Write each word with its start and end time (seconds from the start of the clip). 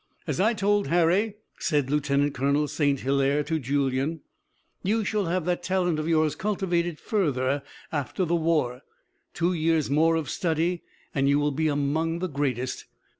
"As 0.25 0.39
I 0.39 0.55
told 0.55 0.87
Harry," 0.87 1.35
said 1.59 1.91
Lieutenant 1.91 2.33
Colonel 2.33 2.67
St. 2.67 3.01
Hilaire 3.01 3.43
to 3.43 3.59
Julien, 3.59 4.21
"you 4.81 5.03
shall 5.05 5.25
have 5.25 5.45
that 5.45 5.61
talent 5.61 5.99
of 5.99 6.07
yours 6.07 6.33
cultivated 6.33 6.99
further 6.99 7.61
after 7.91 8.25
the 8.25 8.35
war. 8.35 8.81
Two 9.35 9.53
years 9.53 9.91
more 9.91 10.15
of 10.15 10.27
study 10.27 10.81
and 11.13 11.29
you 11.29 11.37
will 11.37 11.51
be 11.51 11.67
among 11.67 12.17
the 12.17 12.27
greatest. 12.27 12.85